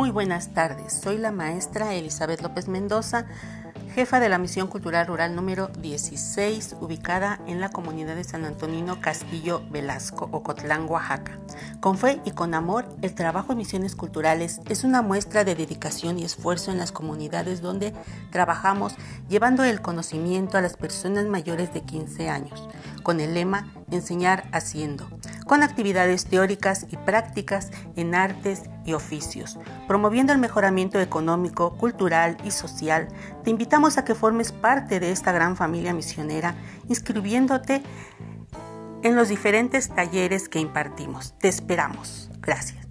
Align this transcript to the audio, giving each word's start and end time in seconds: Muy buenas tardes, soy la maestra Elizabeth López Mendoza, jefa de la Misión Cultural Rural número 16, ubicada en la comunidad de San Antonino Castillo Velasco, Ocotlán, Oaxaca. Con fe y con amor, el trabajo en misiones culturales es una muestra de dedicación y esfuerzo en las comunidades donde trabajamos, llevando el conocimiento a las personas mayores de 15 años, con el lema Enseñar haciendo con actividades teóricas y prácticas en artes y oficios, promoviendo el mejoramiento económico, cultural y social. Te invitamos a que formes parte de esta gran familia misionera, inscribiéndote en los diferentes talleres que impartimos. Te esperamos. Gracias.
Muy 0.00 0.10
buenas 0.10 0.54
tardes, 0.54 0.94
soy 0.94 1.18
la 1.18 1.30
maestra 1.30 1.92
Elizabeth 1.92 2.40
López 2.40 2.68
Mendoza, 2.68 3.26
jefa 3.94 4.18
de 4.18 4.30
la 4.30 4.38
Misión 4.38 4.66
Cultural 4.66 5.06
Rural 5.06 5.36
número 5.36 5.68
16, 5.68 6.76
ubicada 6.80 7.38
en 7.46 7.60
la 7.60 7.68
comunidad 7.68 8.16
de 8.16 8.24
San 8.24 8.46
Antonino 8.46 9.02
Castillo 9.02 9.60
Velasco, 9.68 10.30
Ocotlán, 10.32 10.88
Oaxaca. 10.88 11.38
Con 11.80 11.96
fe 11.96 12.20
y 12.26 12.32
con 12.32 12.52
amor, 12.52 12.84
el 13.00 13.14
trabajo 13.14 13.52
en 13.52 13.58
misiones 13.58 13.96
culturales 13.96 14.60
es 14.68 14.84
una 14.84 15.00
muestra 15.00 15.44
de 15.44 15.54
dedicación 15.54 16.18
y 16.18 16.24
esfuerzo 16.24 16.70
en 16.70 16.76
las 16.76 16.92
comunidades 16.92 17.62
donde 17.62 17.94
trabajamos, 18.30 18.94
llevando 19.30 19.64
el 19.64 19.80
conocimiento 19.80 20.58
a 20.58 20.60
las 20.60 20.76
personas 20.76 21.24
mayores 21.24 21.72
de 21.72 21.80
15 21.80 22.28
años, 22.28 22.68
con 23.02 23.18
el 23.18 23.32
lema 23.32 23.72
Enseñar 23.90 24.44
haciendo 24.52 25.08
con 25.50 25.64
actividades 25.64 26.26
teóricas 26.26 26.86
y 26.92 26.96
prácticas 26.96 27.72
en 27.96 28.14
artes 28.14 28.70
y 28.84 28.92
oficios, 28.92 29.58
promoviendo 29.88 30.32
el 30.32 30.38
mejoramiento 30.38 31.00
económico, 31.00 31.72
cultural 31.76 32.36
y 32.44 32.52
social. 32.52 33.08
Te 33.42 33.50
invitamos 33.50 33.98
a 33.98 34.04
que 34.04 34.14
formes 34.14 34.52
parte 34.52 35.00
de 35.00 35.10
esta 35.10 35.32
gran 35.32 35.56
familia 35.56 35.92
misionera, 35.92 36.54
inscribiéndote 36.88 37.82
en 39.02 39.16
los 39.16 39.28
diferentes 39.28 39.88
talleres 39.88 40.48
que 40.48 40.58
impartimos. 40.58 41.34
Te 41.38 41.48
esperamos. 41.48 42.30
Gracias. 42.40 42.89